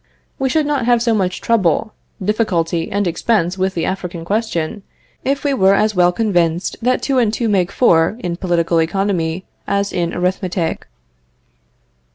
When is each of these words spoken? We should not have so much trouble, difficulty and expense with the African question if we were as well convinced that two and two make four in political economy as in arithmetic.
We 0.39 0.49
should 0.49 0.65
not 0.65 0.87
have 0.87 0.99
so 0.99 1.13
much 1.13 1.41
trouble, 1.41 1.93
difficulty 2.25 2.91
and 2.91 3.05
expense 3.05 3.55
with 3.55 3.75
the 3.75 3.85
African 3.85 4.25
question 4.25 4.81
if 5.23 5.43
we 5.43 5.53
were 5.53 5.75
as 5.75 5.93
well 5.93 6.11
convinced 6.11 6.75
that 6.81 7.03
two 7.03 7.19
and 7.19 7.31
two 7.31 7.47
make 7.47 7.71
four 7.71 8.17
in 8.17 8.37
political 8.37 8.81
economy 8.81 9.45
as 9.67 9.93
in 9.93 10.11
arithmetic. 10.15 10.87